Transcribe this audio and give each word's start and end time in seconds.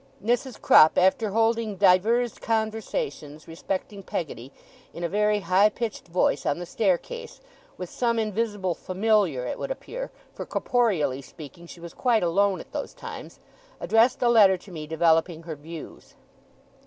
Mrs. 0.25 0.59
Crupp, 0.59 0.97
after 0.97 1.29
holding 1.29 1.75
divers 1.75 2.39
conversations 2.39 3.47
respecting 3.47 4.01
Peggotty, 4.01 4.51
in 4.95 5.03
a 5.03 5.07
very 5.07 5.41
high 5.41 5.69
pitched 5.69 6.07
voice, 6.07 6.43
on 6.43 6.57
the 6.57 6.65
staircase 6.65 7.39
with 7.77 7.87
some 7.87 8.17
invisible 8.17 8.73
Familiar 8.73 9.45
it 9.45 9.59
would 9.59 9.69
appear, 9.69 10.09
for 10.33 10.43
corporeally 10.43 11.21
speaking 11.21 11.67
she 11.67 11.79
was 11.79 11.93
quite 11.93 12.23
alone 12.23 12.59
at 12.59 12.71
those 12.71 12.95
times 12.95 13.39
addressed 13.79 14.23
a 14.23 14.27
letter 14.27 14.57
to 14.57 14.71
me, 14.71 14.87
developing 14.87 15.43
her 15.43 15.55
views. 15.55 16.15